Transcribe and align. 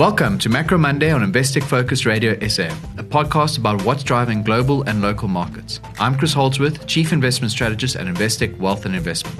Welcome 0.00 0.38
to 0.38 0.48
Macro 0.48 0.78
Monday 0.78 1.10
on 1.10 1.20
Investec 1.20 1.62
Focus 1.62 2.06
Radio 2.06 2.32
SA, 2.48 2.68
a 2.96 3.04
podcast 3.04 3.58
about 3.58 3.84
what's 3.84 4.02
driving 4.02 4.42
global 4.42 4.82
and 4.84 5.02
local 5.02 5.28
markets. 5.28 5.78
I'm 5.98 6.16
Chris 6.16 6.32
Holdsworth, 6.32 6.86
Chief 6.86 7.12
Investment 7.12 7.52
Strategist 7.52 7.96
at 7.96 8.06
Investec 8.06 8.56
Wealth 8.56 8.86
and 8.86 8.96
Investment. 8.96 9.38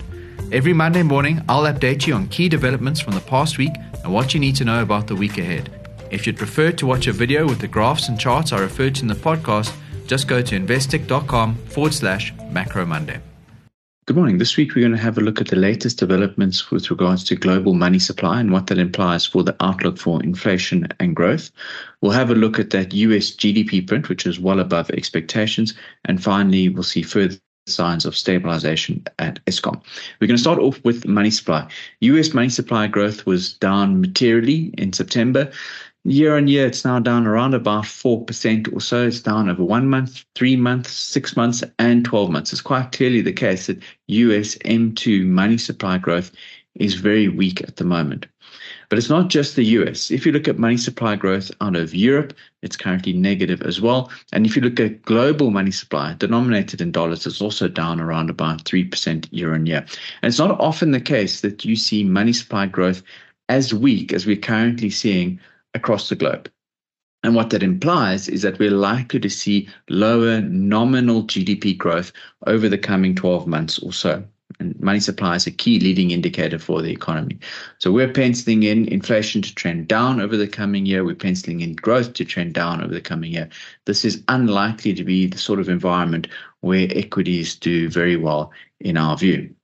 Every 0.53 0.75
Monday 0.75 1.03
morning, 1.03 1.43
I'll 1.49 1.63
update 1.63 2.07
you 2.07 2.13
on 2.13 2.29
key 2.29 2.51
developments 2.51 3.01
from 3.01 3.15
the 3.15 3.23
past 3.23 3.57
week 3.57 3.73
and 4.05 4.13
what 4.13 4.35
you 4.35 4.41
need 4.41 4.55
to 4.57 4.67
know 4.67 4.83
about 4.83 5.07
the 5.07 5.17
week 5.17 5.39
ahead. 5.39 5.71
If 6.11 6.27
you'd 6.27 6.37
prefer 6.37 6.73
to 6.73 6.87
watch 6.87 7.07
a 7.07 7.13
video 7.13 7.49
with 7.49 7.61
the 7.61 7.67
graphs 7.67 8.11
and 8.11 8.21
charts 8.21 8.53
I 8.53 8.61
referred 8.61 8.97
to 8.97 9.01
in 9.03 9.09
the 9.09 9.15
podcast, 9.15 9.75
just 10.07 10.29
go 10.29 10.43
to 10.43 10.61
investec.com 10.61 11.55
forward 11.55 11.95
slash 11.95 12.35
macro 12.51 12.85
Monday. 12.85 13.23
Good 14.11 14.17
morning. 14.17 14.39
This 14.39 14.57
week 14.57 14.75
we're 14.75 14.81
going 14.81 14.91
to 14.91 14.99
have 14.99 15.19
a 15.19 15.21
look 15.21 15.41
at 15.41 15.47
the 15.47 15.55
latest 15.55 16.01
developments 16.01 16.69
with 16.73 16.91
regards 16.91 17.23
to 17.27 17.37
global 17.37 17.75
money 17.75 18.01
supply 18.01 18.41
and 18.41 18.51
what 18.51 18.67
that 18.67 18.77
implies 18.77 19.25
for 19.25 19.45
the 19.45 19.55
outlook 19.61 19.99
for 19.99 20.21
inflation 20.21 20.89
and 20.99 21.15
growth. 21.15 21.53
We'll 22.01 22.11
have 22.11 22.29
a 22.29 22.35
look 22.35 22.59
at 22.59 22.71
that 22.71 22.93
US 22.93 23.31
GDP 23.31 23.87
print, 23.87 24.09
which 24.09 24.27
is 24.27 24.41
well 24.41 24.59
above 24.59 24.91
expectations. 24.91 25.75
And 26.07 26.21
finally, 26.21 26.69
we'll 26.69 26.83
see 26.83 27.03
further 27.03 27.37
signs 27.69 28.05
of 28.05 28.17
stabilization 28.17 29.05
at 29.21 29.39
Eskom. 29.45 29.81
We're 30.21 30.27
going 30.27 30.39
to 30.39 30.43
start 30.43 30.59
off 30.59 30.83
with 30.83 31.07
money 31.07 31.31
supply. 31.31 31.71
US 32.01 32.35
money 32.35 32.49
supply 32.49 32.89
growth 32.89 33.27
was 33.27 33.53
down 33.53 34.01
materially 34.01 34.75
in 34.77 34.93
September. 34.93 35.53
Year 36.05 36.35
on 36.35 36.49
year, 36.49 36.67
it's 36.67 36.83
now 36.83 36.99
down 36.99 37.27
around 37.27 37.53
about 37.53 37.85
4% 37.85 38.73
or 38.73 38.81
so. 38.81 39.07
It's 39.07 39.21
down 39.21 39.51
over 39.51 39.63
one 39.63 39.87
month, 39.87 40.25
three 40.35 40.57
months, 40.57 40.93
six 40.93 41.37
months, 41.37 41.63
and 41.79 42.07
12 42.07 42.31
months. 42.31 42.53
It's 42.53 42.63
quite 42.63 42.93
clearly 42.93 43.21
the 43.21 43.35
case 43.35 43.67
that 43.67 43.83
US 44.07 44.57
M2 44.65 45.27
money 45.27 45.59
supply 45.59 45.99
growth 45.99 46.33
is 46.75 46.95
very 46.95 47.29
weak 47.29 47.61
at 47.61 47.77
the 47.77 47.85
moment. 47.85 48.27
But 48.89 48.99
it's 48.99 49.11
not 49.11 49.29
just 49.29 49.57
the 49.57 49.65
US. 49.65 50.11
If 50.11 50.25
you 50.25 50.33
look 50.33 50.49
at 50.49 50.59
money 50.59 50.79
supply 50.79 51.17
growth 51.17 51.51
out 51.61 51.77
of 51.77 51.95
Europe, 51.95 52.33
it's 52.63 52.79
currently 52.79 53.13
negative 53.13 53.61
as 53.61 53.83
well. 53.83 54.11
And 54.33 54.47
if 54.47 54.57
you 54.57 54.63
look 54.63 54.81
at 54.81 55.03
global 55.03 55.51
money 55.51 55.71
supply 55.71 56.15
denominated 56.15 56.81
in 56.81 56.93
dollars, 56.93 57.27
it's 57.27 57.43
also 57.43 57.69
down 57.69 58.01
around 58.01 58.31
about 58.31 58.65
3% 58.65 59.29
year 59.33 59.53
on 59.53 59.67
year. 59.67 59.85
And 60.23 60.31
it's 60.31 60.39
not 60.39 60.59
often 60.59 60.93
the 60.93 61.01
case 61.01 61.43
that 61.43 61.67
you 61.67 61.77
see 61.77 62.05
money 62.05 62.33
supply 62.33 62.65
growth 62.65 63.03
as 63.51 63.75
weak 63.75 64.15
as 64.15 64.25
we're 64.25 64.37
currently 64.37 64.89
seeing 64.89 65.39
across 65.75 66.09
the 66.09 66.17
globe. 66.17 66.51
And 67.23 67.35
what 67.35 67.51
that 67.51 67.63
implies 67.63 68.29
is 68.29 68.43
that 68.43 68.59
we're 68.59 68.71
likely 68.71 69.21
to 69.21 69.29
see 69.29 69.69
lower 69.91 70.41
nominal 70.41 71.25
GDP 71.25 71.77
growth 71.77 72.13
over 72.47 72.69
the 72.69 72.79
coming 72.79 73.15
12 73.15 73.47
months 73.47 73.79
or 73.79 73.93
so. 73.93 74.25
And 74.59 74.79
money 74.81 75.01
supply 75.01 75.37
is 75.37 75.47
a 75.47 75.51
key 75.51 75.79
leading 75.79 76.11
indicator 76.11 76.59
for 76.59 76.83
the 76.83 76.91
economy. 76.91 77.39
So 77.79 77.93
we're 77.93 78.13
penciling 78.13 78.63
in 78.63 78.89
inflation 78.89 79.43
to 79.43 79.55
trend 79.55 79.87
down 79.87 80.21
over 80.21 80.37
the 80.37 80.49
coming 80.49 80.87
year. 80.87 81.05
We're 81.05 81.15
penciling 81.15 81.61
in 81.61 81.75
growth 81.75 82.15
to 82.15 82.25
trend 82.25 82.55
down 82.55 82.83
over 82.83 82.93
the 82.93 83.01
coming 83.01 83.33
year. 83.33 83.49
This 83.85 84.05
is 84.05 84.23
unlikely 84.29 84.95
to 84.95 85.05
be 85.05 85.27
the 85.27 85.39
sort 85.39 85.61
of 85.61 85.69
environment 85.69 86.27
where 86.61 86.89
equities 86.91 87.55
do 87.55 87.89
very 87.89 88.17
well 88.17 88.51
in 88.81 88.97
our 88.97 89.17
view. 89.17 89.55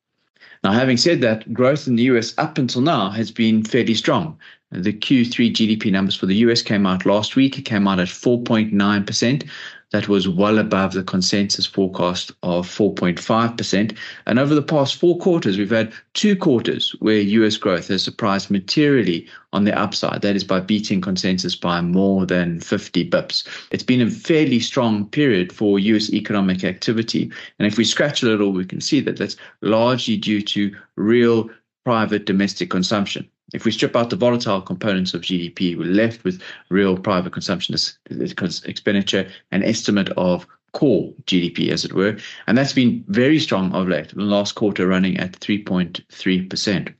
Now, 0.63 0.73
having 0.73 0.97
said 0.97 1.21
that, 1.21 1.53
growth 1.53 1.87
in 1.87 1.97
the 1.97 2.05
US 2.05 2.35
up 2.39 2.59
until 2.59 2.81
now 2.81 3.11
has 3.11 3.31
been 3.31 3.63
fairly 3.65 3.95
strong. 3.95 4.39
The 4.73 4.93
Q3 4.93 5.53
GDP 5.53 5.93
numbers 5.93 6.17
for 6.17 6.27
the 6.27 6.35
US 6.39 6.61
came 6.61 6.87
out 6.87 7.07
last 7.07 7.37
week. 7.37 7.57
It 7.57 7.63
came 7.63 7.87
out 7.87 8.01
at 8.01 8.09
4.9%. 8.09 9.49
That 9.93 10.09
was 10.09 10.29
well 10.29 10.59
above 10.59 10.93
the 10.93 11.05
consensus 11.05 11.67
forecast 11.67 12.33
of 12.43 12.67
4.5%. 12.67 13.97
And 14.27 14.39
over 14.41 14.57
the 14.57 14.63
past 14.63 14.97
four 14.97 15.19
quarters, 15.19 15.57
we've 15.57 15.71
had 15.71 15.93
two 16.15 16.35
quarters 16.35 16.97
where 16.99 17.21
US 17.21 17.57
growth 17.57 17.87
has 17.89 18.03
surprised 18.03 18.51
materially 18.51 19.29
on 19.53 19.63
the 19.63 19.79
upside. 19.79 20.23
That 20.23 20.35
is 20.35 20.43
by 20.43 20.59
beating 20.59 21.01
consensus 21.01 21.55
by 21.55 21.81
more 21.81 22.27
than 22.27 22.59
50 22.59 23.09
bips. 23.09 23.47
It's 23.71 23.85
been 23.85 24.03
a 24.03 24.11
fairly 24.11 24.59
strong 24.59 25.09
period 25.09 25.53
for 25.53 25.79
US 25.79 26.13
economic 26.13 26.65
activity. 26.65 27.31
And 27.61 27.69
if 27.69 27.79
we 27.79 27.85
scratch 27.85 28.25
a 28.25 28.27
little, 28.27 28.51
we 28.51 28.65
can 28.65 28.81
see 28.81 28.99
that 29.03 29.17
that's 29.17 29.37
largely 29.63 30.17
due 30.17 30.43
to 30.43 30.75
real 30.97 31.49
private 31.85 32.27
domestic 32.27 32.69
consumption. 32.69 33.31
If 33.57 33.65
we 33.65 33.73
strip 33.73 33.97
out 33.97 34.11
the 34.11 34.17
volatile 34.17 34.61
components 34.61 35.15
of 35.15 35.23
GDP, 35.23 35.79
we're 35.79 35.87
left 35.87 36.25
with 36.25 36.43
real 36.69 36.95
private 36.95 37.33
consumption 37.33 37.75
expenditure, 38.11 39.27
an 39.51 39.63
estimate 39.63 40.11
of 40.11 40.47
core 40.73 41.15
GDP, 41.25 41.71
as 41.71 41.83
it 41.83 41.95
were. 41.95 42.19
And 42.47 42.59
that's 42.59 42.75
been 42.75 43.03
very 43.09 43.39
strong 43.39 43.73
of 43.73 43.89
late, 43.89 44.11
the 44.11 44.21
last 44.21 44.57
quarter 44.57 44.87
running 44.87 45.17
at 45.17 45.41
3.3%. 45.41 46.95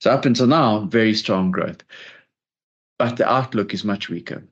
So 0.00 0.10
up 0.10 0.24
until 0.24 0.48
now, 0.48 0.80
very 0.80 1.14
strong 1.14 1.52
growth. 1.52 1.84
But 2.98 3.16
the 3.16 3.30
outlook 3.30 3.72
is 3.72 3.84
much 3.84 4.08
weaker. 4.08 4.42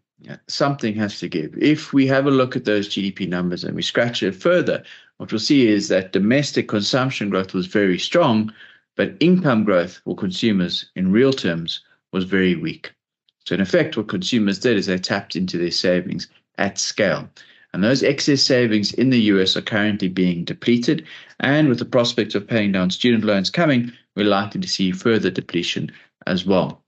Something 0.47 0.95
has 0.95 1.19
to 1.19 1.29
give. 1.29 1.59
If 1.59 1.93
we 1.93 2.07
have 2.07 2.27
a 2.27 2.31
look 2.31 2.55
at 2.55 2.67
those 2.67 2.89
GDP 2.89 3.29
numbers 3.29 3.65
and 3.65 3.75
we 3.75 3.83
scratch 3.83 4.23
it 4.23 4.37
further, 4.37 4.85
what 5.17 5.33
we'll 5.33 5.41
see 5.41 5.67
is 5.67 5.89
that 5.89 6.13
domestic 6.13 6.69
consumption 6.69 7.31
growth 7.31 7.53
was 7.53 7.67
very 7.67 7.99
strong, 7.99 8.53
but 8.97 9.17
income 9.21 9.65
growth 9.65 10.01
for 10.05 10.17
consumers 10.17 10.91
in 10.97 11.13
real 11.13 11.33
terms 11.33 11.81
was 12.13 12.25
very 12.25 12.55
weak. 12.55 12.93
So, 13.45 13.55
in 13.55 13.61
effect, 13.61 13.97
what 13.97 14.09
consumers 14.09 14.59
did 14.59 14.77
is 14.77 14.87
they 14.87 14.99
tapped 14.99 15.35
into 15.35 15.59
their 15.59 15.71
savings 15.71 16.29
at 16.59 16.79
scale. 16.79 17.29
And 17.73 17.83
those 17.83 18.03
excess 18.03 18.43
savings 18.43 18.93
in 18.93 19.11
the 19.11 19.21
US 19.33 19.57
are 19.57 19.63
currently 19.63 20.09
being 20.09 20.45
depleted. 20.45 21.07
And 21.41 21.69
with 21.69 21.79
the 21.79 21.87
prospect 21.87 22.35
of 22.35 22.47
paying 22.47 22.73
down 22.73 22.91
student 22.91 23.25
loans 23.25 23.51
coming, 23.51 23.93
we're 24.15 24.27
likely 24.27 24.61
to 24.61 24.69
see 24.69 24.93
further 24.93 25.31
depletion 25.31 25.91
as 26.27 26.45
well. 26.45 26.83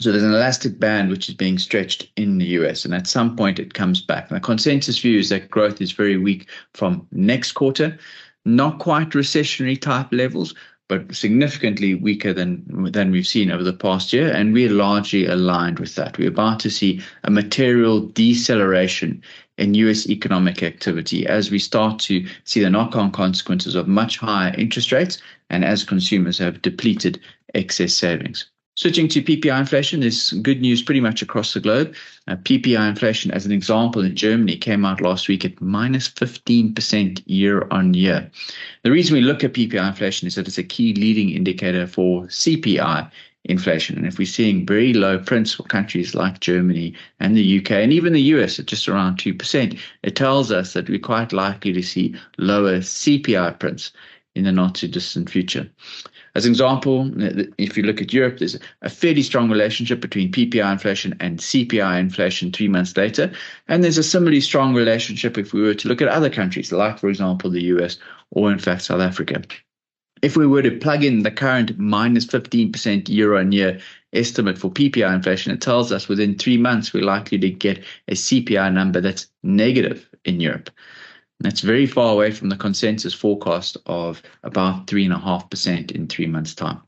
So 0.00 0.10
there's 0.10 0.24
an 0.24 0.34
elastic 0.34 0.80
band 0.80 1.10
which 1.10 1.28
is 1.28 1.36
being 1.36 1.56
stretched 1.56 2.10
in 2.16 2.38
the 2.38 2.46
US, 2.58 2.84
and 2.84 2.92
at 2.92 3.06
some 3.06 3.36
point 3.36 3.60
it 3.60 3.74
comes 3.74 4.00
back. 4.00 4.28
And 4.28 4.36
the 4.36 4.44
consensus 4.44 4.98
view 4.98 5.20
is 5.20 5.28
that 5.28 5.50
growth 5.50 5.80
is 5.80 5.92
very 5.92 6.16
weak 6.16 6.48
from 6.74 7.06
next 7.12 7.52
quarter, 7.52 7.96
not 8.44 8.80
quite 8.80 9.10
recessionary 9.10 9.80
type 9.80 10.08
levels, 10.10 10.52
but 10.88 11.14
significantly 11.14 11.94
weaker 11.94 12.32
than 12.32 12.62
than 12.92 13.10
we've 13.10 13.26
seen 13.26 13.50
over 13.50 13.62
the 13.62 13.72
past 13.72 14.12
year, 14.12 14.30
and 14.30 14.52
we're 14.52 14.70
largely 14.70 15.26
aligned 15.26 15.78
with 15.78 15.94
that. 15.94 16.18
We're 16.18 16.28
about 16.28 16.60
to 16.60 16.70
see 16.70 17.00
a 17.24 17.30
material 17.30 18.00
deceleration 18.00 19.22
in 19.56 19.74
US 19.74 20.08
economic 20.08 20.62
activity 20.62 21.26
as 21.26 21.50
we 21.50 21.58
start 21.58 21.98
to 22.00 22.26
see 22.44 22.60
the 22.60 22.70
knock-on 22.70 23.12
consequences 23.12 23.74
of 23.74 23.88
much 23.88 24.18
higher 24.18 24.54
interest 24.58 24.92
rates 24.92 25.18
and 25.50 25.64
as 25.64 25.84
consumers 25.84 26.38
have 26.38 26.62
depleted 26.62 27.20
excess 27.54 27.94
savings. 27.94 28.46
Switching 28.76 29.06
to 29.06 29.22
PPI 29.22 29.60
inflation, 29.60 30.00
there's 30.00 30.32
good 30.32 30.60
news 30.60 30.82
pretty 30.82 31.00
much 31.00 31.22
across 31.22 31.54
the 31.54 31.60
globe. 31.60 31.94
Uh, 32.26 32.34
PPI 32.34 32.88
inflation, 32.88 33.30
as 33.30 33.46
an 33.46 33.52
example, 33.52 34.04
in 34.04 34.16
Germany 34.16 34.56
came 34.56 34.84
out 34.84 35.00
last 35.00 35.28
week 35.28 35.44
at 35.44 35.60
minus 35.60 36.08
15% 36.08 37.22
year 37.26 37.68
on 37.70 37.94
year. 37.94 38.28
The 38.82 38.90
reason 38.90 39.14
we 39.14 39.20
look 39.20 39.44
at 39.44 39.52
PPI 39.52 39.88
inflation 39.88 40.26
is 40.26 40.34
that 40.34 40.48
it's 40.48 40.58
a 40.58 40.64
key 40.64 40.92
leading 40.94 41.30
indicator 41.30 41.86
for 41.86 42.24
CPI 42.24 43.08
inflation. 43.44 43.96
And 43.96 44.08
if 44.08 44.18
we're 44.18 44.26
seeing 44.26 44.66
very 44.66 44.92
low 44.92 45.20
prints 45.20 45.54
for 45.54 45.62
countries 45.62 46.16
like 46.16 46.40
Germany 46.40 46.94
and 47.20 47.36
the 47.36 47.58
UK 47.60 47.72
and 47.72 47.92
even 47.92 48.12
the 48.12 48.22
US 48.22 48.58
at 48.58 48.66
just 48.66 48.88
around 48.88 49.18
2%, 49.18 49.78
it 50.02 50.16
tells 50.16 50.50
us 50.50 50.72
that 50.72 50.88
we're 50.88 50.98
quite 50.98 51.32
likely 51.32 51.72
to 51.72 51.82
see 51.82 52.16
lower 52.38 52.78
CPI 52.78 53.56
prints 53.60 53.92
in 54.34 54.44
the 54.44 54.52
not 54.52 54.74
too 54.74 54.88
distant 54.88 55.30
future. 55.30 55.70
As 56.34 56.46
an 56.46 56.50
example, 56.50 57.12
if 57.58 57.76
you 57.76 57.84
look 57.84 58.02
at 58.02 58.12
Europe, 58.12 58.38
there's 58.38 58.58
a 58.82 58.90
fairly 58.90 59.22
strong 59.22 59.48
relationship 59.48 60.00
between 60.00 60.32
PPI 60.32 60.72
inflation 60.72 61.16
and 61.20 61.38
CPI 61.38 62.00
inflation 62.00 62.50
three 62.50 62.66
months 62.66 62.96
later. 62.96 63.32
And 63.68 63.84
there's 63.84 63.98
a 63.98 64.02
similarly 64.02 64.40
strong 64.40 64.74
relationship 64.74 65.38
if 65.38 65.52
we 65.52 65.62
were 65.62 65.74
to 65.74 65.88
look 65.88 66.02
at 66.02 66.08
other 66.08 66.30
countries, 66.30 66.72
like, 66.72 66.98
for 66.98 67.08
example, 67.08 67.50
the 67.50 67.62
US 67.64 67.98
or, 68.32 68.50
in 68.50 68.58
fact, 68.58 68.82
South 68.82 69.00
Africa. 69.00 69.42
If 70.22 70.36
we 70.36 70.46
were 70.46 70.62
to 70.62 70.76
plug 70.78 71.04
in 71.04 71.22
the 71.22 71.30
current 71.30 71.78
minus 71.78 72.26
15% 72.26 73.08
year 73.08 73.36
on 73.36 73.52
year 73.52 73.78
estimate 74.12 74.58
for 74.58 74.70
PPI 74.70 75.14
inflation, 75.14 75.52
it 75.52 75.60
tells 75.60 75.92
us 75.92 76.08
within 76.08 76.36
three 76.36 76.56
months 76.56 76.92
we're 76.92 77.04
likely 77.04 77.38
to 77.38 77.50
get 77.50 77.84
a 78.08 78.14
CPI 78.14 78.72
number 78.72 79.00
that's 79.00 79.28
negative 79.44 80.08
in 80.24 80.40
Europe. 80.40 80.70
That's 81.40 81.60
very 81.60 81.86
far 81.86 82.12
away 82.12 82.30
from 82.30 82.48
the 82.48 82.56
consensus 82.56 83.12
forecast 83.12 83.76
of 83.86 84.22
about 84.42 84.86
3.5% 84.86 85.90
in 85.90 86.06
three 86.06 86.26
months' 86.26 86.54
time. 86.54 86.80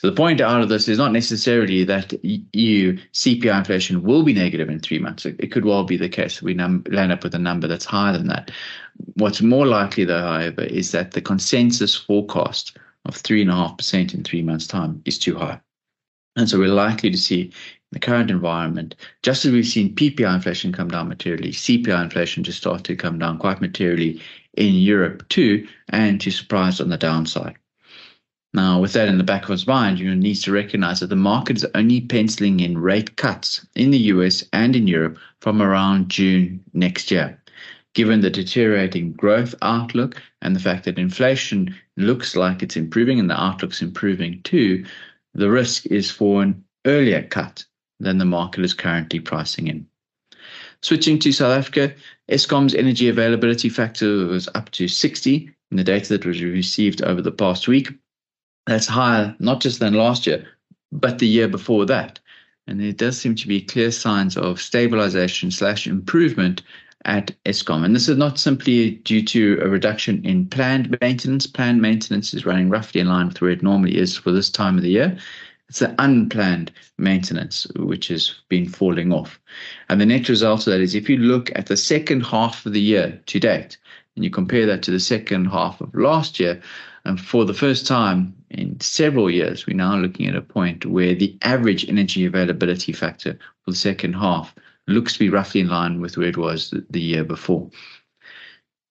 So 0.00 0.08
the 0.08 0.16
point 0.16 0.40
out 0.40 0.62
of 0.62 0.70
this 0.70 0.88
is 0.88 0.96
not 0.96 1.12
necessarily 1.12 1.84
that 1.84 2.14
EU 2.24 2.96
CPI 3.12 3.58
inflation 3.58 4.02
will 4.02 4.22
be 4.22 4.32
negative 4.32 4.70
in 4.70 4.80
three 4.80 4.98
months. 4.98 5.26
It 5.26 5.52
could 5.52 5.66
well 5.66 5.84
be 5.84 5.98
the 5.98 6.08
case 6.08 6.40
we 6.40 6.54
num- 6.54 6.84
land 6.88 7.12
up 7.12 7.22
with 7.22 7.34
a 7.34 7.38
number 7.38 7.68
that's 7.68 7.84
higher 7.84 8.14
than 8.14 8.28
that. 8.28 8.50
What's 9.16 9.42
more 9.42 9.66
likely, 9.66 10.06
though, 10.06 10.22
however, 10.22 10.62
is 10.62 10.92
that 10.92 11.10
the 11.10 11.20
consensus 11.20 11.94
forecast 11.94 12.78
of 13.04 13.14
3.5% 13.14 14.14
in 14.14 14.24
three 14.24 14.40
months' 14.40 14.66
time 14.66 15.02
is 15.04 15.18
too 15.18 15.36
high. 15.36 15.60
And 16.34 16.48
so 16.48 16.58
we're 16.58 16.68
likely 16.68 17.10
to 17.10 17.18
see 17.18 17.52
the 17.92 17.98
current 17.98 18.30
environment, 18.30 18.94
just 19.22 19.44
as 19.44 19.52
we've 19.52 19.66
seen 19.66 19.94
PPI 19.94 20.36
inflation 20.36 20.72
come 20.72 20.88
down 20.88 21.08
materially, 21.08 21.50
CPI 21.50 22.02
inflation 22.02 22.44
just 22.44 22.58
started 22.58 22.84
to 22.84 22.96
come 22.96 23.18
down 23.18 23.38
quite 23.38 23.60
materially 23.60 24.20
in 24.54 24.74
Europe 24.74 25.28
too, 25.28 25.66
and 25.88 26.20
to 26.20 26.30
surprise 26.30 26.80
on 26.80 26.88
the 26.88 26.96
downside. 26.96 27.56
Now, 28.52 28.80
with 28.80 28.94
that 28.94 29.08
in 29.08 29.18
the 29.18 29.24
back 29.24 29.44
of 29.44 29.50
his 29.50 29.66
mind, 29.66 30.00
you 30.00 30.14
need 30.14 30.34
to 30.36 30.52
recognize 30.52 31.00
that 31.00 31.06
the 31.06 31.16
market 31.16 31.56
is 31.56 31.66
only 31.74 32.00
penciling 32.00 32.60
in 32.60 32.78
rate 32.78 33.16
cuts 33.16 33.64
in 33.76 33.90
the 33.90 33.98
US 33.98 34.44
and 34.52 34.74
in 34.74 34.88
Europe 34.88 35.18
from 35.40 35.62
around 35.62 36.08
June 36.08 36.60
next 36.72 37.10
year. 37.10 37.40
Given 37.94 38.20
the 38.20 38.30
deteriorating 38.30 39.12
growth 39.12 39.54
outlook 39.62 40.20
and 40.42 40.54
the 40.54 40.60
fact 40.60 40.84
that 40.84 40.98
inflation 40.98 41.74
looks 41.96 42.36
like 42.36 42.62
it's 42.62 42.76
improving 42.76 43.18
and 43.18 43.30
the 43.30 43.40
outlook's 43.40 43.82
improving 43.82 44.40
too, 44.42 44.84
the 45.34 45.50
risk 45.50 45.86
is 45.86 46.10
for 46.10 46.42
an 46.42 46.64
earlier 46.86 47.22
cut 47.22 47.64
than 48.00 48.18
the 48.18 48.24
market 48.24 48.64
is 48.64 48.74
currently 48.74 49.20
pricing 49.20 49.68
in. 49.68 49.86
Switching 50.82 51.18
to 51.18 51.32
South 51.32 51.56
Africa, 51.56 51.94
Eskom's 52.30 52.74
energy 52.74 53.08
availability 53.08 53.68
factor 53.68 54.26
was 54.26 54.48
up 54.54 54.70
to 54.70 54.88
60 54.88 55.50
in 55.70 55.76
the 55.76 55.84
data 55.84 56.08
that 56.08 56.26
was 56.26 56.42
received 56.42 57.02
over 57.02 57.20
the 57.20 57.30
past 57.30 57.68
week. 57.68 57.92
That's 58.66 58.86
higher 58.86 59.36
not 59.38 59.60
just 59.60 59.80
than 59.80 59.94
last 59.94 60.26
year, 60.26 60.46
but 60.90 61.18
the 61.18 61.28
year 61.28 61.48
before 61.48 61.84
that. 61.86 62.18
And 62.66 62.80
there 62.80 62.92
does 62.92 63.20
seem 63.20 63.34
to 63.36 63.48
be 63.48 63.60
clear 63.60 63.90
signs 63.90 64.36
of 64.36 64.60
stabilization 64.60 65.50
slash 65.50 65.86
improvement 65.86 66.62
at 67.04 67.32
Eskom. 67.44 67.84
And 67.84 67.94
this 67.96 68.08
is 68.08 68.16
not 68.16 68.38
simply 68.38 68.92
due 69.04 69.24
to 69.24 69.58
a 69.62 69.68
reduction 69.68 70.24
in 70.24 70.46
planned 70.46 70.96
maintenance. 71.00 71.46
Planned 71.46 71.80
maintenance 71.80 72.34
is 72.34 72.46
running 72.46 72.68
roughly 72.68 73.00
in 73.00 73.08
line 73.08 73.28
with 73.28 73.40
where 73.40 73.50
it 73.50 73.62
normally 73.62 73.96
is 73.96 74.16
for 74.16 74.32
this 74.32 74.50
time 74.50 74.76
of 74.76 74.82
the 74.82 74.90
year. 74.90 75.18
It's 75.70 75.78
the 75.78 75.94
unplanned 76.02 76.72
maintenance 76.98 77.64
which 77.76 78.08
has 78.08 78.34
been 78.48 78.68
falling 78.68 79.12
off. 79.12 79.38
And 79.88 80.00
the 80.00 80.06
net 80.06 80.28
result 80.28 80.66
of 80.66 80.72
that 80.72 80.80
is 80.80 80.96
if 80.96 81.08
you 81.08 81.16
look 81.16 81.48
at 81.54 81.66
the 81.66 81.76
second 81.76 82.26
half 82.26 82.66
of 82.66 82.72
the 82.72 82.80
year 82.80 83.20
to 83.26 83.38
date, 83.38 83.78
and 84.16 84.24
you 84.24 84.30
compare 84.30 84.66
that 84.66 84.82
to 84.82 84.90
the 84.90 84.98
second 84.98 85.44
half 85.44 85.80
of 85.80 85.94
last 85.94 86.40
year, 86.40 86.60
and 87.04 87.20
for 87.20 87.44
the 87.44 87.54
first 87.54 87.86
time 87.86 88.34
in 88.50 88.80
several 88.80 89.30
years, 89.30 89.64
we're 89.64 89.76
now 89.76 89.94
looking 89.94 90.26
at 90.26 90.34
a 90.34 90.42
point 90.42 90.86
where 90.86 91.14
the 91.14 91.38
average 91.42 91.88
energy 91.88 92.26
availability 92.26 92.90
factor 92.90 93.38
for 93.64 93.70
the 93.70 93.76
second 93.76 94.14
half 94.14 94.52
looks 94.88 95.12
to 95.12 95.20
be 95.20 95.30
roughly 95.30 95.60
in 95.60 95.68
line 95.68 96.00
with 96.00 96.16
where 96.16 96.26
it 96.26 96.36
was 96.36 96.74
the, 96.90 97.00
year 97.00 97.22
before, 97.22 97.70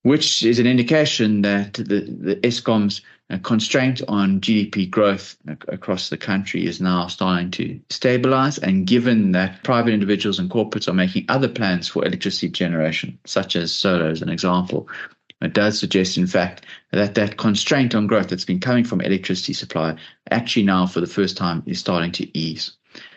which 0.02 0.42
is 0.42 0.58
an 0.58 0.66
indication 0.66 1.42
that 1.42 1.74
the, 1.74 2.00
the 2.00 2.36
Eskom's 2.42 3.02
uh, 3.30 3.38
constraint 3.42 4.00
on 4.08 4.40
GDP 4.40 4.90
growth 4.90 5.36
uh, 5.48 5.54
across 5.68 6.08
the 6.08 6.16
country 6.16 6.66
is 6.66 6.80
now 6.80 7.06
starting 7.06 7.50
to 7.52 7.78
stabilize. 7.90 8.58
And 8.58 8.86
given 8.86 9.32
that 9.32 9.62
private 9.62 9.92
individuals 9.92 10.38
and 10.38 10.50
corporates 10.50 10.88
are 10.88 10.94
making 10.94 11.26
other 11.28 11.48
plans 11.48 11.86
for 11.86 12.04
electricity 12.04 12.48
generation, 12.48 13.18
such 13.26 13.56
as 13.56 13.72
solar 13.72 14.08
as 14.08 14.22
an 14.22 14.30
example, 14.30 14.88
it 15.42 15.54
does 15.54 15.78
suggest, 15.78 16.18
in 16.18 16.26
fact, 16.26 16.66
that 16.92 17.14
that 17.14 17.38
constraint 17.38 17.94
on 17.94 18.06
growth 18.06 18.28
that's 18.28 18.44
been 18.44 18.60
coming 18.60 18.84
from 18.84 19.00
electricity 19.00 19.52
supply 19.52 19.96
actually 20.30 20.64
now, 20.64 20.86
for 20.86 21.00
the 21.00 21.06
first 21.06 21.36
time, 21.36 21.62
is 21.66 21.78
starting 21.78 22.12
to 22.12 22.38
ease. 22.38 22.72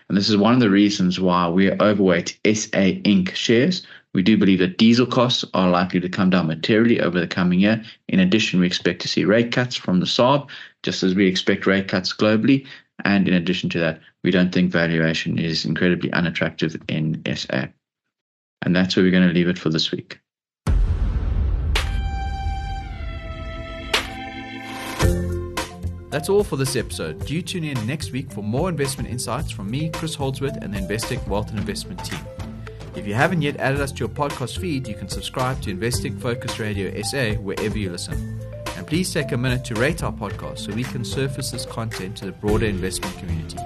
And 0.08 0.18
this 0.18 0.30
is 0.30 0.38
one 0.38 0.54
of 0.54 0.60
the 0.60 0.70
reasons 0.70 1.20
why 1.20 1.48
we're 1.48 1.78
overweight 1.80 2.38
SA 2.46 3.02
Inc. 3.04 3.34
shares, 3.36 3.86
we 4.14 4.22
do 4.22 4.38
believe 4.38 4.60
that 4.60 4.78
diesel 4.78 5.08
costs 5.08 5.44
are 5.54 5.70
likely 5.70 6.00
to 6.00 6.10
come 6.10 6.30
down 6.30 6.48
materially 6.48 7.02
over 7.02 7.20
the 7.20 7.28
coming 7.28 7.60
year. 7.60 7.84
In 8.08 8.20
addition, 8.20 8.60
we 8.60 8.68
expect 8.68 9.02
to 9.02 9.08
see 9.08 9.26
rate 9.26 9.52
cuts 9.52 9.76
from 9.76 10.00
the 10.00 10.06
SARB, 10.06 10.50
just 10.84 11.02
as 11.02 11.16
we 11.16 11.28
expect 11.28 11.66
rate 11.66 11.88
cuts 11.88 12.14
globally. 12.14 12.68
And 13.06 13.28
in 13.28 13.34
addition 13.34 13.70
to 13.72 13.80
that, 13.80 14.00
we 14.24 14.30
don't 14.30 14.54
think 14.54 14.72
valuation 14.72 15.40
is 15.40 15.66
incredibly 15.66 16.12
unattractive 16.14 16.80
in 16.88 17.22
SA. 17.36 17.66
And 18.62 18.76
that's 18.76 18.96
where 18.96 19.04
we're 19.04 19.12
going 19.12 19.28
to 19.28 19.34
leave 19.34 19.50
it 19.50 19.58
for 19.58 19.70
this 19.70 19.92
week. 19.92 20.20
That's 26.12 26.30
all 26.30 26.44
for 26.44 26.58
this 26.58 26.76
episode. 26.76 27.26
Do 27.26 27.42
tune 27.42 27.64
in 27.64 27.88
next 27.88 28.12
week 28.12 28.32
for 28.32 28.44
more 28.44 28.70
investment 28.70 29.10
insights 29.10 29.50
from 29.50 29.72
me, 29.72 29.90
Chris 29.90 30.14
Holdsworth, 30.14 30.58
and 30.58 30.72
the 30.72 30.78
Investec 30.78 31.28
Wealth 31.28 31.50
and 31.50 31.58
Investment 31.58 32.06
team. 32.06 32.20
If 32.96 33.08
you 33.08 33.16
haven't 33.16 33.42
yet 33.42 33.58
added 33.58 33.82
us 33.82 33.92
to 33.94 34.00
your 34.00 34.10
podcast 34.10 34.60
feed, 34.60 34.88
you 34.88 34.94
can 34.94 35.10
subscribe 35.10 35.62
to 35.64 35.74
Investec 35.74 36.20
Focus 36.22 36.60
Radio 36.60 37.02
SA 37.02 37.34
wherever 37.42 37.78
you 37.78 37.90
listen. 37.90 38.40
And 38.78 38.86
please 38.86 39.12
take 39.12 39.32
a 39.32 39.38
minute 39.38 39.66
to 39.66 39.76
rate 39.76 40.04
our 40.04 40.12
podcast 40.12 40.60
so 40.60 40.74
we 40.74 40.84
can 40.84 41.04
surface 41.04 41.50
this 41.50 41.66
content 41.66 42.18
to 42.18 42.26
the 42.26 42.32
broader 42.32 42.68
investment 42.68 43.18
community. 43.18 43.58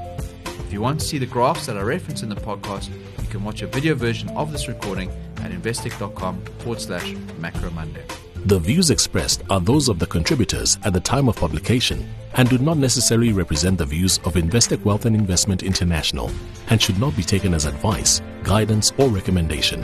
If 0.46 0.72
you 0.72 0.82
want 0.82 1.02
to 1.02 1.06
see 1.06 1.18
the 1.18 1.26
graphs 1.26 1.66
that 1.66 1.76
are 1.76 1.86
referenced 1.86 2.24
in 2.24 2.30
the 2.30 2.36
podcast, 2.36 2.90
you 3.22 3.28
can 3.30 3.44
watch 3.44 3.62
a 3.62 3.68
video 3.68 3.96
version 3.96 4.30
of 4.30 4.52
this 4.52 4.68
recording 4.70 5.10
at 5.38 5.52
investec.com 5.52 6.42
forward 6.60 6.82
slash 6.82 7.14
macro 7.40 7.70
Monday. 7.72 8.04
The 8.48 8.60
views 8.60 8.92
expressed 8.92 9.44
are 9.50 9.60
those 9.60 9.90
of 9.90 10.00
the 10.00 10.06
contributors 10.06 10.78
at 10.86 10.94
the 10.94 11.02
time 11.02 11.28
of 11.28 11.36
publication 11.36 12.10
and 12.36 12.48
do 12.48 12.58
not 12.58 12.78
necessarily 12.78 13.34
represent 13.34 13.78
the 13.78 13.86
views 13.86 14.20
of 14.20 14.36
Investec 14.36 14.86
Wealth 14.86 15.04
and 15.04 15.18
Investment 15.18 15.64
International 15.64 16.32
and 16.70 16.82
should 16.82 16.98
not 16.98 17.14
be 17.18 17.24
taken 17.24 17.54
as 17.54 17.66
advice, 17.66 18.22
guidance, 18.44 18.94
or 18.98 19.10
recommendation. 19.10 19.84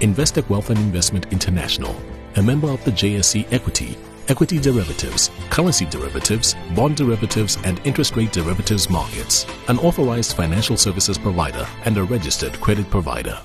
Investec 0.00 0.46
Wealth 0.50 0.68
and 0.68 0.78
Investment 0.80 1.32
International, 1.32 1.96
a 2.36 2.42
member 2.42 2.68
of 2.68 2.84
the 2.84 2.92
JSE 2.92 3.50
Equity, 3.50 3.96
Equity 4.28 4.58
Derivatives, 4.58 5.30
Currency 5.48 5.86
Derivatives, 5.86 6.54
Bond 6.76 6.98
Derivatives, 6.98 7.56
and 7.64 7.80
Interest 7.86 8.14
Rate 8.16 8.32
Derivatives 8.32 8.90
markets, 8.90 9.46
an 9.68 9.78
authorized 9.78 10.36
financial 10.36 10.76
services 10.76 11.16
provider 11.16 11.66
and 11.86 11.96
a 11.96 12.04
registered 12.04 12.52
credit 12.60 12.90
provider. 12.90 13.40